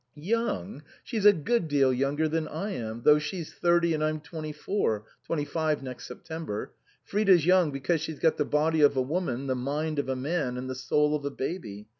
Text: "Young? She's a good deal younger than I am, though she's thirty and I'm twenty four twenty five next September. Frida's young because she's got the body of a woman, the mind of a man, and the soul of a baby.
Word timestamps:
"Young? 0.15 0.81
She's 1.03 1.25
a 1.25 1.31
good 1.31 1.67
deal 1.67 1.93
younger 1.93 2.27
than 2.27 2.47
I 2.47 2.71
am, 2.71 3.03
though 3.03 3.19
she's 3.19 3.53
thirty 3.53 3.93
and 3.93 4.03
I'm 4.03 4.19
twenty 4.19 4.51
four 4.51 5.05
twenty 5.27 5.45
five 5.45 5.83
next 5.83 6.07
September. 6.07 6.73
Frida's 7.03 7.45
young 7.45 7.69
because 7.69 8.01
she's 8.01 8.17
got 8.17 8.37
the 8.37 8.43
body 8.45 8.81
of 8.81 8.97
a 8.97 9.01
woman, 9.03 9.45
the 9.45 9.53
mind 9.53 9.99
of 9.99 10.09
a 10.09 10.15
man, 10.15 10.57
and 10.57 10.67
the 10.67 10.73
soul 10.73 11.15
of 11.15 11.23
a 11.23 11.29
baby. 11.29 11.85